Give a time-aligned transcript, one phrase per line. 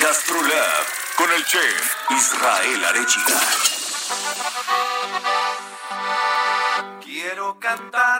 [0.00, 0.86] Gastrolab
[1.16, 3.40] con el chef Israel Arechiga.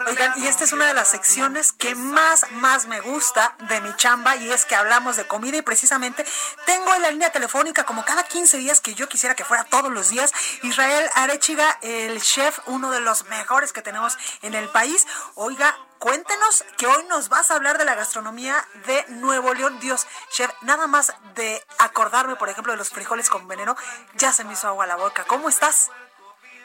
[0.07, 3.95] Oigan, y esta es una de las secciones que más, más me gusta de mi
[3.97, 6.27] chamba y es que hablamos de comida y precisamente
[6.67, 9.91] tengo en la línea telefónica como cada 15 días que yo quisiera que fuera todos
[9.91, 10.33] los días
[10.63, 15.07] Israel Arechiga, el chef, uno de los mejores que tenemos en el país.
[15.35, 19.79] Oiga, cuéntenos que hoy nos vas a hablar de la gastronomía de Nuevo León.
[19.81, 23.77] Dios, chef, nada más de acordarme, por ejemplo, de los frijoles con veneno,
[24.15, 25.25] ya se me hizo agua la boca.
[25.25, 25.91] ¿Cómo estás?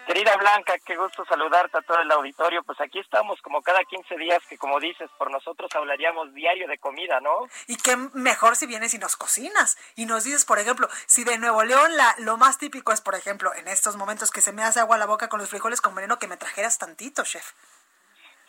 [0.06, 2.62] Querida Blanca, qué gusto saludarte a todo el auditorio.
[2.64, 6.78] Pues aquí estamos como cada 15 días que, como dices, por nosotros hablaríamos diario de
[6.78, 7.48] comida, ¿no?
[7.68, 11.40] Y qué mejor si vienes y nos cocinas y nos dices, por ejemplo, si de
[11.40, 14.64] Nuevo León la, lo más típico es, por ejemplo, en estos momentos que se me
[14.64, 17.54] hace agua a la boca con los frijoles con veneno, que me trajeras tantito, chef.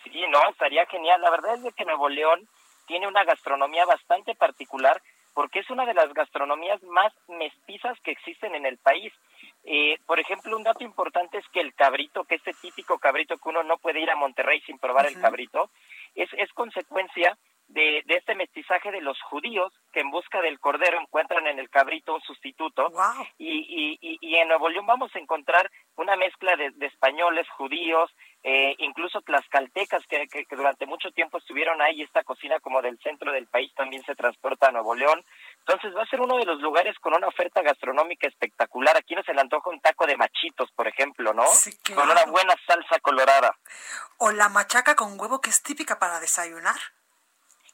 [0.05, 1.21] Sí, no, estaría genial.
[1.23, 2.47] La verdad es de que Nuevo León
[2.87, 5.01] tiene una gastronomía bastante particular
[5.37, 9.12] porque es una de las gastronomías más mestizas que existen en el país.
[9.65, 13.49] Eh, por ejemplo, un dato importante es que el cabrito, que este típico cabrito que
[13.51, 15.70] uno no puede ir a Monterrey sin probar el cabrito,
[16.14, 17.36] es, es consecuencia
[17.69, 21.69] de, de, este mestizaje de los judíos que en busca del cordero encuentran en el
[21.69, 22.91] cabrito un sustituto.
[22.91, 23.27] Wow.
[23.39, 28.11] Y, y, y, en Nuevo León vamos a encontrar una mezcla de, de españoles, judíos,
[28.44, 32.03] eh, incluso tlaxcaltecas que, que, que, durante mucho tiempo estuvieron ahí.
[32.03, 35.25] Esta cocina como del centro del país también se transporta a Nuevo León.
[35.69, 38.97] Entonces va a ser uno de los lugares con una oferta gastronómica espectacular.
[38.97, 41.45] Aquí no se le antoja un taco de machitos, por ejemplo, ¿no?
[41.47, 42.03] Sí, claro.
[42.03, 43.53] Con una buena salsa colorada.
[44.19, 46.76] O la machaca con huevo que es típica para desayunar.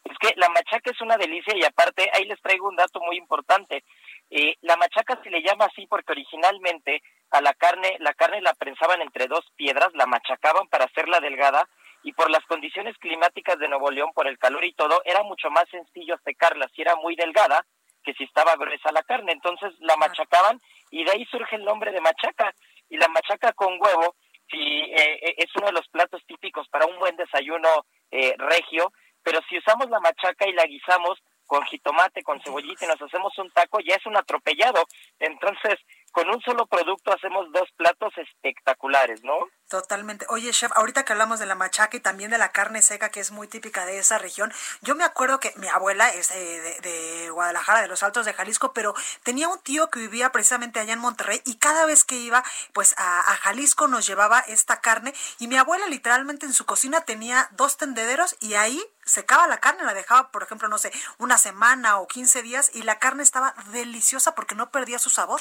[0.05, 3.19] Es que la machaca es una delicia y aparte ahí les traigo un dato muy
[3.19, 3.85] importante.
[4.31, 8.55] Eh, la machaca se le llama así porque originalmente a la carne, la carne la
[8.55, 11.69] prensaban entre dos piedras, la machacaban para hacerla delgada
[12.03, 15.51] y por las condiciones climáticas de Nuevo León, por el calor y todo, era mucho
[15.51, 17.65] más sencillo secarla si era muy delgada
[18.03, 19.33] que si estaba gruesa la carne.
[19.33, 22.55] Entonces la machacaban y de ahí surge el nombre de machaca.
[22.89, 24.15] Y la machaca con huevo
[24.51, 27.69] si, eh, es uno de los platos típicos para un buen desayuno
[28.11, 28.93] eh, regio,
[29.23, 33.37] pero si usamos la machaca y la guisamos con jitomate, con cebollita y nos hacemos
[33.39, 34.85] un taco, ya es un atropellado.
[35.19, 35.79] Entonces,
[36.11, 39.37] con un solo producto hacemos dos platos espectaculares, ¿no?
[39.73, 40.27] Totalmente.
[40.29, 43.21] Oye, chef, ahorita que hablamos de la machaca y también de la carne seca, que
[43.21, 44.53] es muy típica de esa región,
[44.83, 48.75] yo me acuerdo que mi abuela es eh, de, Guadalajara, de los Altos de Jalisco,
[48.75, 52.45] pero tenía un tío que vivía precisamente allá en Monterrey y cada vez que iba
[52.75, 57.07] pues a, a Jalisco nos llevaba esta carne y mi abuela literalmente en su cocina
[57.07, 61.39] tenía dos tendederos y ahí secaba la carne, la dejaba, por ejemplo, no sé, una
[61.39, 65.41] semana o 15 días y la carne estaba deliciosa porque no perdía su sabor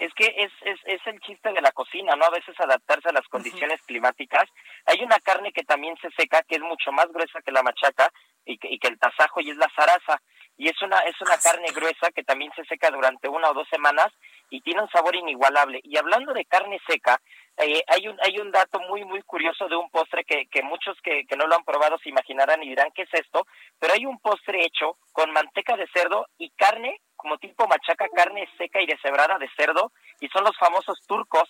[0.00, 2.24] es que es, es, es el chiste de la cocina, ¿no?
[2.24, 3.86] A veces adaptarse a las condiciones uh -huh.
[3.86, 4.46] climáticas.
[4.86, 8.10] Hay una carne que también se seca, que es mucho más gruesa que la machaca
[8.46, 10.20] y que, y que el tasajo, y es la zaraza.
[10.56, 13.68] Y es una, es una carne gruesa que también se seca durante una o dos
[13.68, 14.08] semanas
[14.50, 15.80] y tiene un sabor inigualable.
[15.82, 17.20] Y hablando de carne seca,
[17.56, 20.96] eh, hay, un, hay un dato muy, muy curioso de un postre que, que muchos
[21.02, 23.46] que, que no lo han probado se imaginarán y dirán, ¿qué es esto?
[23.78, 28.48] Pero hay un postre hecho con manteca de cerdo y carne como tipo machaca, carne
[28.58, 31.48] seca y deshebrada de cerdo, y son los famosos turcos.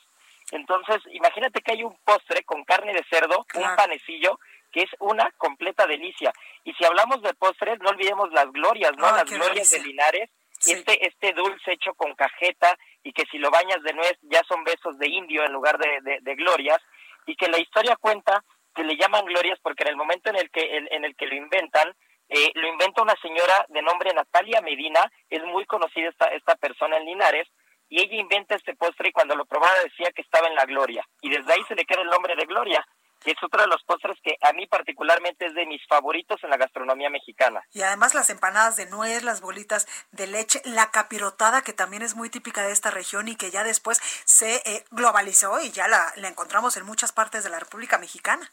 [0.52, 3.70] Entonces, imagínate que hay un postre con carne de cerdo, claro.
[3.70, 4.38] un panecillo,
[4.72, 6.32] que es una completa delicia.
[6.64, 9.06] Y si hablamos de postres, no olvidemos las glorias, ¿no?
[9.08, 9.78] Oh, las glorias delicia.
[9.78, 10.30] de Linares,
[10.62, 10.72] Sí.
[10.72, 14.62] este, este dulce hecho con cajeta, y que si lo bañas de nuez ya son
[14.62, 16.78] besos de indio en lugar de, de, de glorias,
[17.26, 18.44] y que la historia cuenta
[18.74, 21.26] que le llaman glorias porque en el momento en el que, en, en el que
[21.26, 21.94] lo inventan,
[22.30, 26.96] eh, lo inventa una señora de nombre Natalia Medina, es muy conocida esta, esta persona
[26.96, 27.48] en Linares,
[27.88, 31.04] y ella inventa este postre y cuando lo probaba decía que estaba en la gloria,
[31.20, 32.86] y desde ahí se le queda el nombre de gloria,
[33.24, 36.56] es otro de los postres que a mí particularmente es de mis favoritos en la
[36.56, 37.62] gastronomía mexicana.
[37.72, 42.14] Y además las empanadas de nuez, las bolitas de leche, la capirotada que también es
[42.14, 46.12] muy típica de esta región y que ya después se eh, globalizó y ya la,
[46.16, 48.50] la encontramos en muchas partes de la República Mexicana.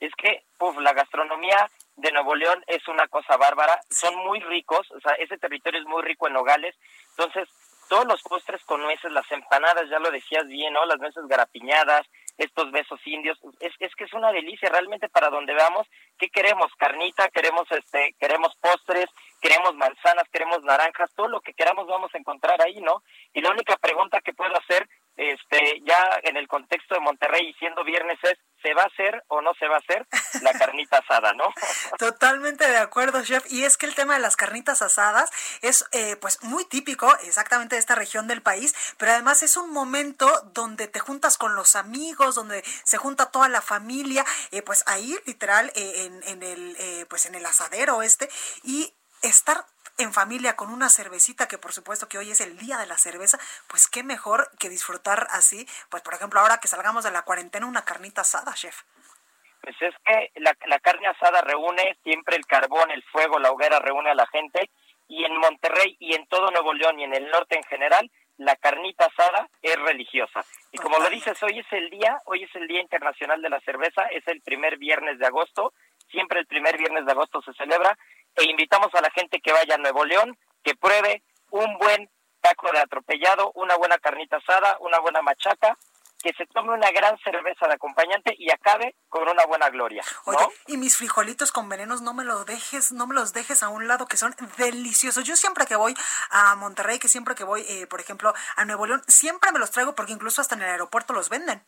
[0.00, 4.90] Es que, uf, la gastronomía de Nuevo León es una cosa bárbara, son muy ricos,
[4.92, 6.74] o sea, ese territorio es muy rico en nogales,
[7.10, 7.48] entonces
[7.88, 10.84] todos los postres con nueces, las empanadas, ya lo decías bien, ¿no?
[10.84, 12.06] Las nueces garapiñadas,
[12.36, 13.38] estos besos indios.
[13.60, 15.86] Es, es que es una delicia realmente para donde veamos.
[16.18, 16.70] ¿Qué queremos?
[16.76, 19.06] Carnita, queremos este, queremos postres,
[19.40, 23.02] queremos manzanas, queremos naranjas, todo lo que queramos vamos a encontrar ahí, ¿no?
[23.32, 24.86] Y la única pregunta que puedo hacer
[25.16, 29.24] este, ya en el contexto de Monterrey y siendo viernes es, ¿se va a hacer
[29.28, 30.06] o no se va a hacer
[30.42, 31.44] la carnita asada, no?
[31.98, 33.44] Totalmente de acuerdo, chef.
[33.50, 35.30] Y es que el tema de las carnitas asadas
[35.62, 39.72] es eh, pues muy típico exactamente de esta región del país, pero además es un
[39.72, 44.84] momento donde te juntas con los amigos, donde se junta toda la familia, eh, pues
[44.86, 48.28] ahí literal eh, en, en, el pues en el asadero este
[48.62, 48.92] y
[49.98, 52.96] en familia con una cervecita, que por supuesto que hoy es el día de la
[52.96, 57.22] cerveza, pues qué mejor que disfrutar así, pues por ejemplo ahora que salgamos de la
[57.22, 58.82] cuarentena, una carnita asada, chef.
[59.60, 63.80] Pues es que la, la carne asada reúne siempre el carbón, el fuego, la hoguera
[63.80, 64.70] reúne a la gente.
[65.08, 68.54] Y en Monterrey y en todo Nuevo León y en el norte en general, la
[68.56, 70.44] carnita asada es religiosa.
[70.70, 73.60] Y como lo dices, hoy es el día, hoy es el Día Internacional de la
[73.60, 75.72] Cerveza, es el primer viernes de agosto,
[76.10, 77.98] siempre el primer viernes de agosto se celebra
[78.38, 82.70] e invitamos a la gente que vaya a Nuevo León, que pruebe un buen taco
[82.72, 85.76] de atropellado, una buena carnita asada, una buena machaca,
[86.22, 90.02] que se tome una gran cerveza de acompañante y acabe con una buena gloria.
[90.24, 93.68] Oye, y mis frijolitos con venenos no me los dejes, no me los dejes a
[93.68, 95.24] un lado, que son deliciosos.
[95.24, 95.94] Yo siempre que voy
[96.30, 99.70] a Monterrey, que siempre que voy, eh, por ejemplo, a Nuevo León, siempre me los
[99.70, 101.64] traigo porque incluso hasta en el aeropuerto los venden.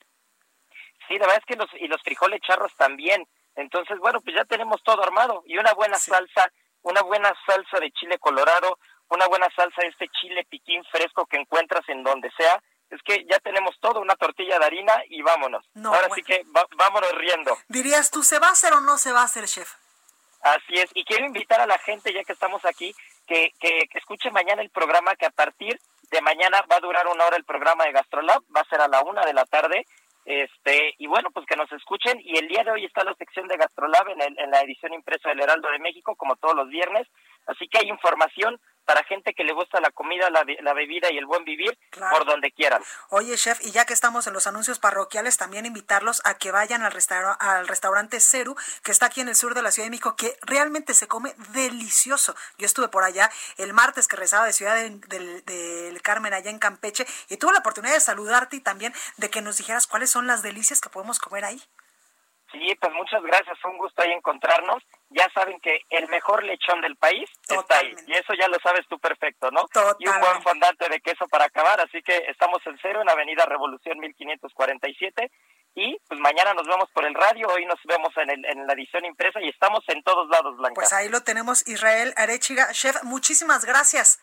[1.07, 3.27] Sí, la verdad es que los, y los frijoles charros también.
[3.61, 6.51] Entonces, bueno, pues ya tenemos todo armado y una buena salsa,
[6.83, 8.79] una buena salsa de chile colorado,
[9.09, 12.63] una buena salsa de este chile piquín fresco que encuentras en donde sea.
[12.91, 15.65] Es que ya tenemos todo, una tortilla de harina y vámonos.
[15.85, 16.43] Ahora sí que
[16.77, 17.57] vámonos riendo.
[17.69, 19.75] Dirías tú, ¿se va a hacer o no se va a hacer, chef?
[20.43, 22.95] Así es, y quiero invitar a la gente, ya que estamos aquí,
[23.27, 25.79] que, que, que escuche mañana el programa, que a partir
[26.11, 28.89] de mañana va a durar una hora el programa de Gastrolab, va a ser a
[28.89, 29.87] la una de la tarde,
[30.25, 32.21] este, y bueno, pues que nos escuchen.
[32.25, 35.29] Y el día de hoy está la sección de Gastrolab en, en la edición impresa
[35.29, 37.07] del Heraldo de México, como todos los viernes.
[37.47, 38.61] Así que hay información
[38.91, 41.79] para gente que le gusta la comida, la, la bebida y el buen vivir
[42.11, 42.83] por donde quieran.
[43.11, 46.83] Oye, chef, y ya que estamos en los anuncios parroquiales, también invitarlos a que vayan
[46.83, 46.93] al,
[47.39, 50.37] al restaurante Ceru, que está aquí en el sur de la Ciudad de México, que
[50.43, 52.35] realmente se come delicioso.
[52.59, 56.59] Yo estuve por allá el martes que rezaba de Ciudad del, del Carmen, allá en
[56.59, 60.27] Campeche, y tuve la oportunidad de saludarte y también de que nos dijeras cuáles son
[60.27, 61.63] las delicias que podemos comer ahí.
[62.53, 64.83] Sí, pues muchas gracias, fue un gusto ahí encontrarnos.
[65.11, 68.87] Ya saben que el mejor lechón del país está ahí, y eso ya lo sabes
[68.89, 69.67] tú perfecto, ¿no?
[69.99, 73.47] Y un buen fondante de queso para acabar, así que estamos en cero en Avenida
[73.47, 75.31] Revolución 1547
[75.75, 78.73] y pues mañana nos vemos por el radio, hoy nos vemos en, el, en la
[78.73, 80.75] edición impresa y estamos en todos lados, Blanca.
[80.75, 82.73] Pues ahí lo tenemos, Israel Arechiga.
[82.73, 84.21] Chef, muchísimas gracias.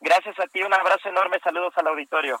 [0.00, 2.40] Gracias a ti, un abrazo enorme, saludos al auditorio.